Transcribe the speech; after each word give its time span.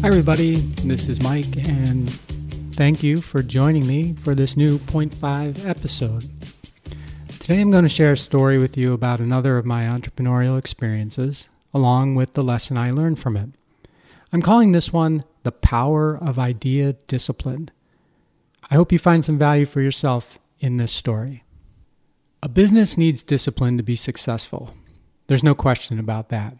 Hi, 0.00 0.06
everybody. 0.06 0.54
This 0.84 1.08
is 1.08 1.20
Mike, 1.20 1.56
and 1.56 2.08
thank 2.74 3.02
you 3.02 3.20
for 3.20 3.42
joining 3.42 3.84
me 3.84 4.14
for 4.14 4.32
this 4.32 4.56
new 4.56 4.78
Point 4.78 5.12
Five 5.12 5.66
episode. 5.66 6.24
Today, 7.40 7.60
I'm 7.60 7.72
going 7.72 7.82
to 7.82 7.88
share 7.88 8.12
a 8.12 8.16
story 8.16 8.58
with 8.58 8.76
you 8.76 8.92
about 8.92 9.20
another 9.20 9.58
of 9.58 9.66
my 9.66 9.86
entrepreneurial 9.86 10.56
experiences, 10.56 11.48
along 11.74 12.14
with 12.14 12.34
the 12.34 12.44
lesson 12.44 12.78
I 12.78 12.92
learned 12.92 13.18
from 13.18 13.36
it. 13.36 13.50
I'm 14.32 14.40
calling 14.40 14.70
this 14.70 14.92
one 14.92 15.24
The 15.42 15.50
Power 15.50 16.16
of 16.16 16.38
Idea 16.38 16.92
Discipline. 17.08 17.72
I 18.70 18.76
hope 18.76 18.92
you 18.92 19.00
find 19.00 19.24
some 19.24 19.36
value 19.36 19.66
for 19.66 19.80
yourself 19.80 20.38
in 20.60 20.76
this 20.76 20.92
story. 20.92 21.42
A 22.40 22.48
business 22.48 22.96
needs 22.96 23.24
discipline 23.24 23.76
to 23.78 23.82
be 23.82 23.96
successful. 23.96 24.74
There's 25.26 25.42
no 25.42 25.56
question 25.56 25.98
about 25.98 26.28
that. 26.28 26.56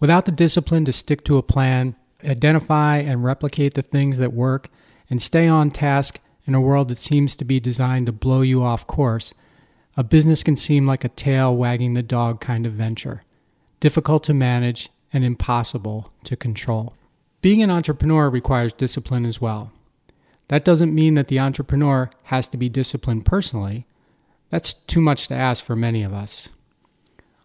Without 0.00 0.26
the 0.26 0.32
discipline 0.32 0.84
to 0.84 0.92
stick 0.92 1.24
to 1.24 1.38
a 1.38 1.42
plan, 1.42 1.96
identify 2.24 2.98
and 2.98 3.24
replicate 3.24 3.74
the 3.74 3.82
things 3.82 4.18
that 4.18 4.32
work, 4.32 4.68
and 5.08 5.20
stay 5.20 5.46
on 5.46 5.70
task 5.70 6.18
in 6.46 6.54
a 6.54 6.60
world 6.60 6.88
that 6.88 6.98
seems 6.98 7.36
to 7.36 7.44
be 7.44 7.60
designed 7.60 8.06
to 8.06 8.12
blow 8.12 8.40
you 8.40 8.62
off 8.62 8.86
course, 8.86 9.34
a 9.96 10.04
business 10.04 10.42
can 10.42 10.56
seem 10.56 10.86
like 10.86 11.04
a 11.04 11.08
tail 11.08 11.54
wagging 11.54 11.94
the 11.94 12.02
dog 12.02 12.40
kind 12.40 12.66
of 12.66 12.72
venture, 12.72 13.22
difficult 13.80 14.22
to 14.24 14.34
manage 14.34 14.90
and 15.12 15.24
impossible 15.24 16.12
to 16.24 16.36
control. 16.36 16.94
Being 17.40 17.62
an 17.62 17.70
entrepreneur 17.70 18.28
requires 18.28 18.72
discipline 18.72 19.24
as 19.24 19.40
well. 19.40 19.72
That 20.48 20.64
doesn't 20.64 20.94
mean 20.94 21.14
that 21.14 21.28
the 21.28 21.38
entrepreneur 21.38 22.10
has 22.24 22.48
to 22.48 22.56
be 22.56 22.68
disciplined 22.68 23.24
personally. 23.24 23.86
That's 24.50 24.72
too 24.72 25.00
much 25.00 25.28
to 25.28 25.34
ask 25.34 25.64
for 25.64 25.74
many 25.74 26.02
of 26.02 26.12
us. 26.12 26.48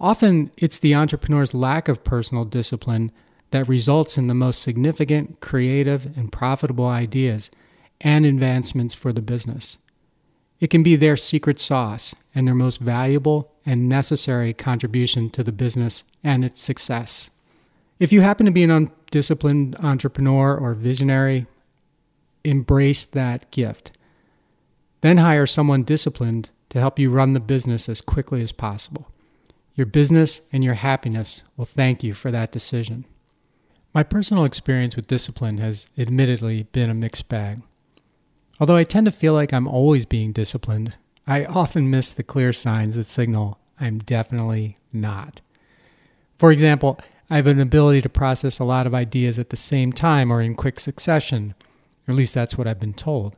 Often, 0.00 0.50
it's 0.56 0.78
the 0.78 0.94
entrepreneur's 0.94 1.54
lack 1.54 1.88
of 1.88 2.04
personal 2.04 2.44
discipline 2.44 3.10
that 3.54 3.68
results 3.68 4.18
in 4.18 4.26
the 4.26 4.34
most 4.34 4.60
significant, 4.60 5.38
creative, 5.38 6.06
and 6.18 6.32
profitable 6.32 6.88
ideas 6.88 7.52
and 8.00 8.26
advancements 8.26 8.94
for 8.94 9.12
the 9.12 9.22
business. 9.22 9.78
It 10.58 10.70
can 10.70 10.82
be 10.82 10.96
their 10.96 11.16
secret 11.16 11.60
sauce 11.60 12.16
and 12.34 12.48
their 12.48 12.54
most 12.56 12.80
valuable 12.80 13.52
and 13.64 13.88
necessary 13.88 14.52
contribution 14.54 15.30
to 15.30 15.44
the 15.44 15.52
business 15.52 16.02
and 16.24 16.44
its 16.44 16.60
success. 16.60 17.30
If 18.00 18.12
you 18.12 18.22
happen 18.22 18.44
to 18.46 18.50
be 18.50 18.64
an 18.64 18.72
undisciplined 18.72 19.76
entrepreneur 19.78 20.56
or 20.56 20.74
visionary, 20.74 21.46
embrace 22.42 23.04
that 23.04 23.52
gift. 23.52 23.92
Then 25.00 25.18
hire 25.18 25.46
someone 25.46 25.84
disciplined 25.84 26.50
to 26.70 26.80
help 26.80 26.98
you 26.98 27.08
run 27.08 27.34
the 27.34 27.40
business 27.40 27.88
as 27.88 28.00
quickly 28.00 28.42
as 28.42 28.50
possible. 28.50 29.12
Your 29.76 29.86
business 29.86 30.40
and 30.52 30.64
your 30.64 30.74
happiness 30.74 31.44
will 31.56 31.66
thank 31.66 32.02
you 32.02 32.14
for 32.14 32.32
that 32.32 32.50
decision. 32.50 33.04
My 33.94 34.02
personal 34.02 34.44
experience 34.44 34.96
with 34.96 35.06
discipline 35.06 35.58
has 35.58 35.86
admittedly 35.96 36.64
been 36.72 36.90
a 36.90 36.94
mixed 36.94 37.28
bag. 37.28 37.62
Although 38.58 38.74
I 38.74 38.82
tend 38.82 39.04
to 39.04 39.12
feel 39.12 39.34
like 39.34 39.52
I'm 39.52 39.68
always 39.68 40.04
being 40.04 40.32
disciplined, 40.32 40.94
I 41.28 41.44
often 41.44 41.90
miss 41.90 42.10
the 42.10 42.24
clear 42.24 42.52
signs 42.52 42.96
that 42.96 43.06
signal 43.06 43.60
I'm 43.78 43.98
definitely 43.98 44.78
not. 44.92 45.40
For 46.34 46.50
example, 46.50 46.98
I 47.30 47.36
have 47.36 47.46
an 47.46 47.60
ability 47.60 48.02
to 48.02 48.08
process 48.08 48.58
a 48.58 48.64
lot 48.64 48.88
of 48.88 48.94
ideas 48.94 49.38
at 49.38 49.50
the 49.50 49.56
same 49.56 49.92
time 49.92 50.32
or 50.32 50.42
in 50.42 50.56
quick 50.56 50.80
succession, 50.80 51.54
or 52.08 52.12
at 52.12 52.16
least 52.16 52.34
that's 52.34 52.58
what 52.58 52.66
I've 52.66 52.80
been 52.80 52.94
told. 52.94 53.36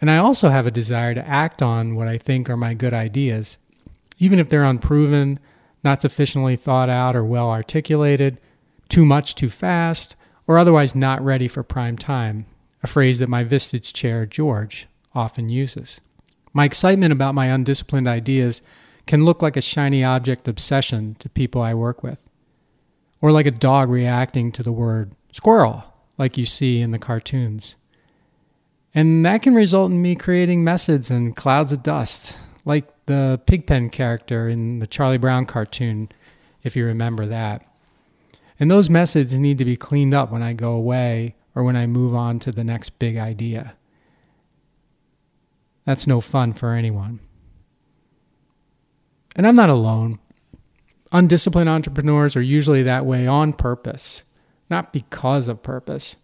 And 0.00 0.10
I 0.10 0.16
also 0.16 0.48
have 0.48 0.66
a 0.66 0.72
desire 0.72 1.14
to 1.14 1.26
act 1.26 1.62
on 1.62 1.94
what 1.94 2.08
I 2.08 2.18
think 2.18 2.50
are 2.50 2.56
my 2.56 2.74
good 2.74 2.92
ideas, 2.92 3.56
even 4.18 4.40
if 4.40 4.48
they're 4.48 4.64
unproven, 4.64 5.38
not 5.84 6.02
sufficiently 6.02 6.56
thought 6.56 6.90
out 6.90 7.14
or 7.14 7.24
well 7.24 7.50
articulated, 7.50 8.40
too 8.88 9.04
much 9.04 9.34
too 9.34 9.50
fast, 9.50 10.16
or 10.46 10.58
otherwise 10.58 10.94
not 10.94 11.22
ready 11.22 11.48
for 11.48 11.62
prime 11.62 11.96
time, 11.96 12.46
a 12.82 12.86
phrase 12.86 13.18
that 13.18 13.28
my 13.28 13.44
Vistage 13.44 13.92
chair, 13.92 14.24
George, 14.26 14.86
often 15.14 15.48
uses. 15.48 16.00
My 16.52 16.64
excitement 16.64 17.12
about 17.12 17.34
my 17.34 17.46
undisciplined 17.46 18.08
ideas 18.08 18.62
can 19.06 19.24
look 19.24 19.42
like 19.42 19.56
a 19.56 19.62
shiny 19.62 20.02
object 20.02 20.48
obsession 20.48 21.16
to 21.18 21.28
people 21.28 21.60
I 21.62 21.74
work 21.74 22.02
with, 22.02 22.20
or 23.20 23.32
like 23.32 23.46
a 23.46 23.50
dog 23.50 23.90
reacting 23.90 24.52
to 24.52 24.62
the 24.62 24.72
word 24.72 25.12
squirrel, 25.32 25.84
like 26.16 26.36
you 26.36 26.46
see 26.46 26.80
in 26.80 26.90
the 26.90 26.98
cartoons. 26.98 27.76
And 28.94 29.24
that 29.24 29.42
can 29.42 29.54
result 29.54 29.90
in 29.90 30.00
me 30.00 30.16
creating 30.16 30.64
messes 30.64 31.10
and 31.10 31.36
clouds 31.36 31.72
of 31.72 31.82
dust, 31.82 32.38
like 32.64 32.86
the 33.06 33.40
Pigpen 33.46 33.90
character 33.90 34.48
in 34.48 34.78
the 34.78 34.86
Charlie 34.86 35.18
Brown 35.18 35.46
cartoon, 35.46 36.10
if 36.62 36.74
you 36.74 36.84
remember 36.84 37.26
that. 37.26 37.66
And 38.60 38.70
those 38.70 38.90
messes 38.90 39.38
need 39.38 39.58
to 39.58 39.64
be 39.64 39.76
cleaned 39.76 40.14
up 40.14 40.30
when 40.30 40.42
I 40.42 40.52
go 40.52 40.72
away 40.72 41.36
or 41.54 41.62
when 41.62 41.76
I 41.76 41.86
move 41.86 42.14
on 42.14 42.38
to 42.40 42.50
the 42.50 42.64
next 42.64 42.98
big 42.98 43.16
idea. 43.16 43.74
That's 45.84 46.06
no 46.06 46.20
fun 46.20 46.52
for 46.52 46.72
anyone. 46.72 47.20
And 49.36 49.46
I'm 49.46 49.56
not 49.56 49.70
alone. 49.70 50.18
Undisciplined 51.12 51.68
entrepreneurs 51.68 52.36
are 52.36 52.42
usually 52.42 52.82
that 52.82 53.06
way 53.06 53.26
on 53.26 53.52
purpose, 53.52 54.24
not 54.68 54.92
because 54.92 55.48
of 55.48 55.62
purpose. 55.62 56.16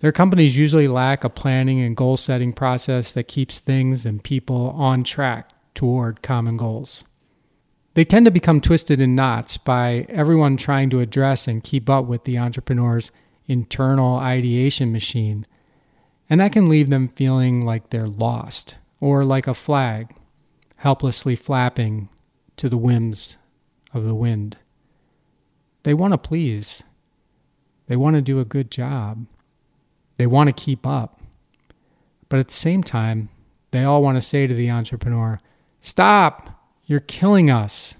Their 0.00 0.12
companies 0.12 0.56
usually 0.56 0.86
lack 0.86 1.24
a 1.24 1.30
planning 1.30 1.80
and 1.80 1.96
goal 1.96 2.16
setting 2.16 2.52
process 2.52 3.12
that 3.12 3.28
keeps 3.28 3.58
things 3.58 4.04
and 4.04 4.22
people 4.22 4.70
on 4.70 5.02
track 5.04 5.50
toward 5.74 6.22
common 6.22 6.56
goals. 6.56 7.04
They 7.98 8.04
tend 8.04 8.26
to 8.26 8.30
become 8.30 8.60
twisted 8.60 9.00
in 9.00 9.16
knots 9.16 9.56
by 9.56 10.06
everyone 10.08 10.56
trying 10.56 10.88
to 10.90 11.00
address 11.00 11.48
and 11.48 11.64
keep 11.64 11.90
up 11.90 12.04
with 12.04 12.22
the 12.22 12.38
entrepreneur's 12.38 13.10
internal 13.48 14.18
ideation 14.18 14.92
machine, 14.92 15.48
and 16.30 16.40
that 16.40 16.52
can 16.52 16.68
leave 16.68 16.90
them 16.90 17.08
feeling 17.08 17.64
like 17.64 17.90
they're 17.90 18.06
lost 18.06 18.76
or 19.00 19.24
like 19.24 19.48
a 19.48 19.52
flag 19.52 20.14
helplessly 20.76 21.34
flapping 21.34 22.08
to 22.56 22.68
the 22.68 22.76
whims 22.76 23.36
of 23.92 24.04
the 24.04 24.14
wind. 24.14 24.58
They 25.82 25.92
want 25.92 26.12
to 26.12 26.18
please, 26.18 26.84
they 27.88 27.96
want 27.96 28.14
to 28.14 28.22
do 28.22 28.38
a 28.38 28.44
good 28.44 28.70
job. 28.70 29.26
They 30.18 30.26
want 30.28 30.46
to 30.46 30.52
keep 30.52 30.86
up. 30.86 31.20
But 32.28 32.38
at 32.38 32.46
the 32.46 32.54
same 32.54 32.84
time, 32.84 33.30
they 33.72 33.82
all 33.82 34.04
want 34.04 34.18
to 34.18 34.22
say 34.22 34.46
to 34.46 34.54
the 34.54 34.70
entrepreneur, 34.70 35.40
Stop! 35.80 36.57
You're 36.88 37.00
killing 37.00 37.50
us. 37.50 37.96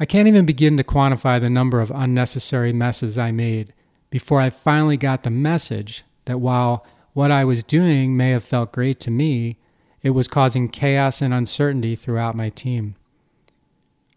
I 0.00 0.04
can't 0.04 0.26
even 0.26 0.44
begin 0.44 0.76
to 0.76 0.82
quantify 0.82 1.40
the 1.40 1.48
number 1.48 1.80
of 1.80 1.92
unnecessary 1.94 2.72
messes 2.72 3.16
I 3.16 3.30
made 3.30 3.72
before 4.10 4.40
I 4.40 4.50
finally 4.50 4.96
got 4.96 5.22
the 5.22 5.30
message 5.30 6.02
that 6.24 6.40
while 6.40 6.84
what 7.12 7.30
I 7.30 7.44
was 7.44 7.62
doing 7.62 8.16
may 8.16 8.30
have 8.30 8.42
felt 8.42 8.72
great 8.72 8.98
to 9.00 9.12
me, 9.12 9.56
it 10.02 10.10
was 10.10 10.26
causing 10.26 10.68
chaos 10.68 11.22
and 11.22 11.32
uncertainty 11.32 11.94
throughout 11.94 12.34
my 12.34 12.48
team. 12.48 12.96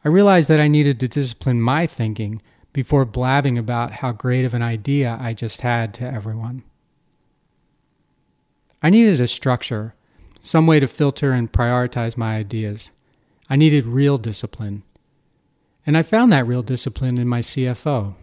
I 0.03 0.07
realized 0.07 0.49
that 0.49 0.59
I 0.59 0.67
needed 0.67 0.99
to 0.99 1.07
discipline 1.07 1.61
my 1.61 1.85
thinking 1.85 2.41
before 2.73 3.05
blabbing 3.05 3.55
about 3.55 3.91
how 3.91 4.13
great 4.13 4.45
of 4.45 4.55
an 4.55 4.63
idea 4.63 5.15
I 5.21 5.35
just 5.35 5.61
had 5.61 5.93
to 5.95 6.11
everyone. 6.11 6.63
I 8.81 8.89
needed 8.89 9.21
a 9.21 9.27
structure, 9.27 9.93
some 10.39 10.65
way 10.65 10.79
to 10.79 10.87
filter 10.87 11.33
and 11.33 11.51
prioritize 11.51 12.17
my 12.17 12.37
ideas. 12.37 12.89
I 13.49 13.55
needed 13.55 13.85
real 13.85 14.17
discipline. 14.17 14.83
And 15.85 15.97
I 15.97 16.01
found 16.01 16.31
that 16.31 16.47
real 16.47 16.63
discipline 16.63 17.17
in 17.17 17.27
my 17.27 17.41
CFO. 17.41 18.15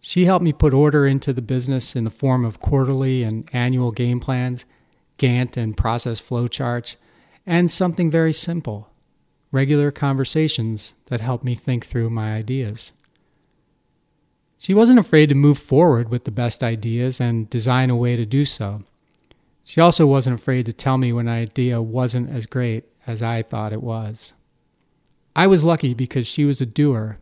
She 0.00 0.24
helped 0.24 0.42
me 0.42 0.52
put 0.52 0.74
order 0.74 1.06
into 1.06 1.32
the 1.32 1.42
business 1.42 1.94
in 1.94 2.04
the 2.04 2.10
form 2.10 2.44
of 2.44 2.58
quarterly 2.58 3.22
and 3.22 3.48
annual 3.52 3.92
game 3.92 4.20
plans, 4.20 4.64
Gantt 5.18 5.56
and 5.56 5.76
process 5.76 6.20
flowcharts, 6.20 6.96
and 7.46 7.70
something 7.70 8.10
very 8.10 8.32
simple 8.32 8.88
regular 9.52 9.90
conversations 9.90 10.94
that 11.06 11.20
helped 11.20 11.44
me 11.44 11.54
think 11.54 11.84
through 11.84 12.08
my 12.08 12.34
ideas. 12.34 12.92
She 14.56 14.72
wasn't 14.72 14.98
afraid 14.98 15.28
to 15.28 15.34
move 15.34 15.58
forward 15.58 16.08
with 16.08 16.24
the 16.24 16.30
best 16.30 16.62
ideas 16.62 17.20
and 17.20 17.50
design 17.50 17.90
a 17.90 17.96
way 17.96 18.16
to 18.16 18.24
do 18.24 18.46
so. 18.46 18.82
She 19.62 19.80
also 19.80 20.06
wasn't 20.06 20.38
afraid 20.38 20.64
to 20.66 20.72
tell 20.72 20.96
me 20.96 21.12
when 21.12 21.28
an 21.28 21.34
idea 21.34 21.82
wasn't 21.82 22.30
as 22.30 22.46
great 22.46 22.84
as 23.06 23.22
I 23.22 23.42
thought 23.42 23.72
it 23.72 23.82
was. 23.82 24.34
I 25.34 25.46
was 25.46 25.64
lucky 25.64 25.94
because 25.94 26.26
she 26.26 26.44
was 26.44 26.60
a 26.60 26.66
doer 26.66 27.18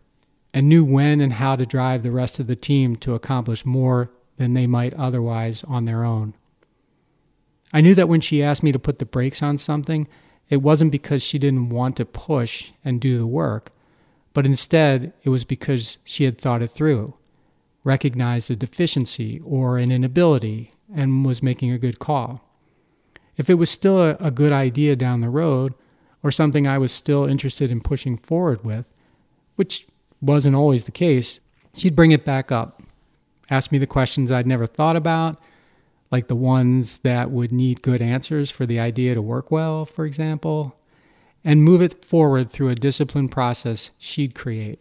and 0.52 0.68
knew 0.68 0.84
when 0.84 1.20
and 1.20 1.34
how 1.34 1.56
to 1.56 1.64
drive 1.64 2.02
the 2.02 2.10
rest 2.10 2.40
of 2.40 2.46
the 2.46 2.56
team 2.56 2.96
to 2.96 3.14
accomplish 3.14 3.64
more 3.64 4.10
than 4.36 4.54
they 4.54 4.66
might 4.66 4.94
otherwise 4.94 5.64
on 5.64 5.84
their 5.84 6.04
own. 6.04 6.34
I 7.72 7.80
knew 7.80 7.94
that 7.94 8.08
when 8.08 8.20
she 8.20 8.42
asked 8.42 8.62
me 8.62 8.72
to 8.72 8.78
put 8.78 8.98
the 8.98 9.04
brakes 9.04 9.42
on 9.42 9.58
something, 9.58 10.08
it 10.48 10.56
wasn't 10.56 10.90
because 10.90 11.22
she 11.22 11.38
didn't 11.38 11.68
want 11.68 11.96
to 11.98 12.04
push 12.04 12.72
and 12.84 13.00
do 13.00 13.16
the 13.16 13.26
work, 13.26 13.70
but 14.32 14.44
instead 14.44 15.12
it 15.22 15.28
was 15.28 15.44
because 15.44 15.98
she 16.02 16.24
had 16.24 16.36
thought 16.36 16.62
it 16.62 16.68
through 16.68 17.14
recognized 17.84 18.50
a 18.50 18.56
deficiency 18.56 19.40
or 19.44 19.78
an 19.78 19.90
inability 19.90 20.70
and 20.94 21.24
was 21.24 21.42
making 21.42 21.70
a 21.70 21.78
good 21.78 21.98
call. 21.98 22.42
If 23.40 23.50
it 23.50 23.54
was 23.54 23.70
still 23.70 23.98
a, 24.00 24.16
a, 24.20 24.30
good 24.30 24.52
idea 24.52 24.94
down 24.96 25.20
the 25.20 25.30
road 25.30 25.74
or 26.22 26.30
something 26.30 26.66
I 26.66 26.78
was 26.78 26.92
still 26.92 27.24
interested 27.24 27.72
in 27.72 27.80
pushing 27.80 28.16
forward 28.16 28.64
with, 28.64 28.92
which 29.56 29.86
wasn't 30.20 30.54
always 30.54 30.84
the 30.84 30.92
case, 30.92 31.40
she'd 31.74 31.96
bring 31.96 32.10
it 32.10 32.24
back 32.24 32.52
up 32.52 32.82
ask 33.50 33.72
me 33.72 33.78
the 33.78 33.86
questions 33.86 34.30
I'd 34.30 34.46
never 34.46 34.66
thought 34.66 34.96
about, 34.96 35.40
like 36.10 36.28
the 36.28 36.36
ones 36.36 36.98
that 36.98 37.30
would 37.30 37.52
need 37.52 37.82
good 37.82 38.00
answers 38.00 38.50
for 38.50 38.64
the 38.64 38.78
idea 38.78 39.14
to 39.14 39.22
work 39.22 39.50
well, 39.50 39.84
for 39.84 40.06
example, 40.06 40.76
and 41.44 41.64
move 41.64 41.82
it 41.82 42.04
forward 42.04 42.50
through 42.50 42.68
a 42.68 42.74
disciplined 42.74 43.32
process 43.32 43.90
she'd 43.98 44.34
create. 44.34 44.80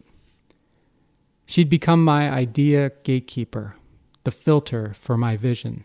She'd 1.46 1.70
become 1.70 2.04
my 2.04 2.30
idea 2.30 2.92
gatekeeper, 3.02 3.76
the 4.24 4.30
filter 4.30 4.92
for 4.94 5.16
my 5.16 5.36
vision. 5.36 5.84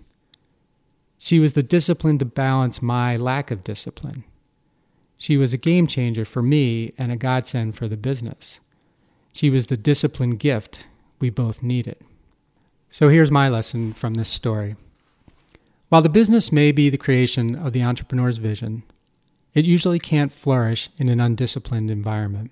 She 1.17 1.39
was 1.39 1.53
the 1.53 1.63
discipline 1.63 2.17
to 2.19 2.25
balance 2.25 2.81
my 2.81 3.17
lack 3.17 3.51
of 3.51 3.63
discipline. 3.63 4.23
She 5.17 5.37
was 5.37 5.53
a 5.53 5.57
game 5.57 5.87
changer 5.87 6.25
for 6.25 6.41
me 6.41 6.93
and 6.97 7.11
a 7.11 7.15
godsend 7.15 7.75
for 7.75 7.87
the 7.87 7.97
business. 7.97 8.59
She 9.33 9.49
was 9.49 9.67
the 9.67 9.77
discipline 9.77 10.37
gift 10.37 10.87
we 11.19 11.29
both 11.29 11.63
needed. 11.63 11.97
So 12.89 13.09
here's 13.09 13.31
my 13.31 13.49
lesson 13.49 13.93
from 13.93 14.15
this 14.15 14.29
story. 14.29 14.75
While 15.89 16.01
the 16.01 16.09
business 16.09 16.51
may 16.51 16.71
be 16.71 16.89
the 16.89 16.97
creation 16.97 17.55
of 17.55 17.73
the 17.73 17.83
entrepreneur's 17.83 18.37
vision, 18.37 18.83
it 19.53 19.65
usually 19.65 19.99
can't 19.99 20.31
flourish 20.31 20.89
in 20.97 21.07
an 21.09 21.21
undisciplined 21.21 21.89
environment. 21.89 22.51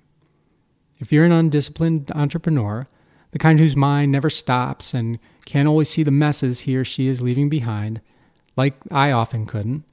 If 1.00 1.12
you're 1.12 1.26
an 1.26 1.32
undisciplined 1.32 2.12
entrepreneur, 2.16 2.88
the 3.32 3.40
kind 3.40 3.60
whose 3.60 3.76
mind 3.76 4.12
never 4.12 4.30
stops 4.30 4.94
and 4.94 5.20
can't 5.46 5.68
always 5.68 5.90
see 5.90 6.04
the 6.04 6.12
messes 6.12 6.62
he 6.62 6.78
or 6.78 6.86
she 6.86 7.08
is 7.08 7.22
leaving 7.22 7.50
behind, 7.50 8.00
like 8.56 8.76
I 8.92 9.12
often 9.12 9.46
couldn't, 9.46 9.84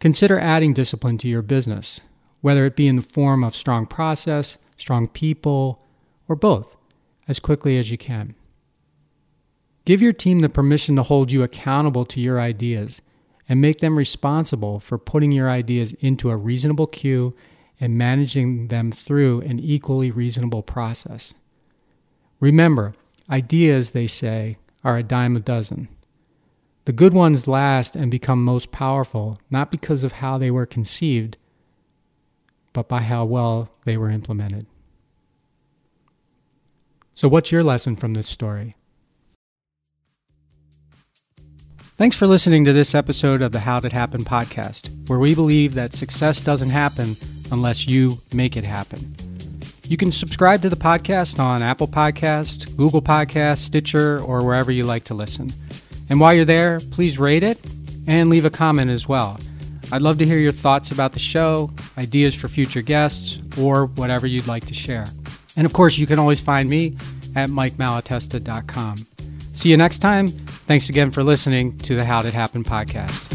consider 0.00 0.38
adding 0.38 0.74
discipline 0.74 1.18
to 1.18 1.28
your 1.28 1.42
business, 1.42 2.00
whether 2.40 2.66
it 2.66 2.76
be 2.76 2.88
in 2.88 2.96
the 2.96 3.02
form 3.02 3.44
of 3.44 3.54
strong 3.56 3.86
process, 3.86 4.58
strong 4.76 5.08
people, 5.08 5.82
or 6.28 6.36
both, 6.36 6.76
as 7.28 7.38
quickly 7.38 7.78
as 7.78 7.90
you 7.90 7.98
can. 7.98 8.34
Give 9.84 10.00
your 10.00 10.12
team 10.12 10.40
the 10.40 10.48
permission 10.48 10.96
to 10.96 11.02
hold 11.02 11.32
you 11.32 11.42
accountable 11.42 12.04
to 12.06 12.20
your 12.20 12.40
ideas 12.40 13.02
and 13.48 13.60
make 13.60 13.80
them 13.80 13.98
responsible 13.98 14.78
for 14.78 14.96
putting 14.98 15.32
your 15.32 15.50
ideas 15.50 15.92
into 15.94 16.30
a 16.30 16.36
reasonable 16.36 16.86
queue 16.86 17.34
and 17.80 17.98
managing 17.98 18.68
them 18.68 18.92
through 18.92 19.40
an 19.40 19.58
equally 19.58 20.10
reasonable 20.10 20.62
process. 20.62 21.34
Remember, 22.38 22.92
ideas, 23.28 23.90
they 23.90 24.06
say, 24.06 24.56
are 24.84 24.96
a 24.96 25.02
dime 25.02 25.36
a 25.36 25.40
dozen. 25.40 25.88
The 26.84 26.92
good 26.92 27.14
ones 27.14 27.46
last 27.46 27.94
and 27.94 28.10
become 28.10 28.44
most 28.44 28.72
powerful 28.72 29.40
not 29.50 29.70
because 29.70 30.02
of 30.02 30.12
how 30.12 30.36
they 30.36 30.50
were 30.50 30.66
conceived, 30.66 31.36
but 32.72 32.88
by 32.88 33.02
how 33.02 33.24
well 33.24 33.70
they 33.84 33.96
were 33.96 34.10
implemented. 34.10 34.66
So, 37.14 37.28
what's 37.28 37.52
your 37.52 37.62
lesson 37.62 37.94
from 37.94 38.14
this 38.14 38.26
story? 38.26 38.74
Thanks 41.78 42.16
for 42.16 42.26
listening 42.26 42.64
to 42.64 42.72
this 42.72 42.96
episode 42.96 43.42
of 43.42 43.52
the 43.52 43.60
How'd 43.60 43.84
It 43.84 43.92
Happen 43.92 44.24
podcast, 44.24 45.08
where 45.08 45.20
we 45.20 45.36
believe 45.36 45.74
that 45.74 45.94
success 45.94 46.40
doesn't 46.40 46.70
happen 46.70 47.14
unless 47.52 47.86
you 47.86 48.18
make 48.32 48.56
it 48.56 48.64
happen. 48.64 49.14
You 49.86 49.96
can 49.96 50.10
subscribe 50.10 50.62
to 50.62 50.68
the 50.68 50.74
podcast 50.74 51.38
on 51.38 51.62
Apple 51.62 51.86
Podcast, 51.86 52.76
Google 52.76 53.02
Podcast, 53.02 53.58
Stitcher, 53.58 54.20
or 54.20 54.42
wherever 54.42 54.72
you 54.72 54.82
like 54.84 55.04
to 55.04 55.14
listen. 55.14 55.52
And 56.12 56.20
while 56.20 56.34
you're 56.34 56.44
there, 56.44 56.78
please 56.90 57.18
rate 57.18 57.42
it 57.42 57.58
and 58.06 58.28
leave 58.28 58.44
a 58.44 58.50
comment 58.50 58.90
as 58.90 59.08
well. 59.08 59.40
I'd 59.90 60.02
love 60.02 60.18
to 60.18 60.26
hear 60.26 60.38
your 60.38 60.52
thoughts 60.52 60.90
about 60.90 61.14
the 61.14 61.18
show, 61.18 61.70
ideas 61.96 62.34
for 62.34 62.48
future 62.48 62.82
guests, 62.82 63.38
or 63.58 63.86
whatever 63.86 64.26
you'd 64.26 64.46
like 64.46 64.66
to 64.66 64.74
share. 64.74 65.06
And 65.56 65.64
of 65.64 65.72
course, 65.72 65.96
you 65.96 66.06
can 66.06 66.18
always 66.18 66.38
find 66.38 66.68
me 66.68 66.98
at 67.34 67.48
mikemalatesta.com. 67.48 69.06
See 69.54 69.70
you 69.70 69.78
next 69.78 70.00
time. 70.00 70.28
Thanks 70.28 70.90
again 70.90 71.10
for 71.10 71.24
listening 71.24 71.78
to 71.78 71.94
the 71.94 72.04
How'd 72.04 72.26
It 72.26 72.34
Happen 72.34 72.62
podcast. 72.62 73.31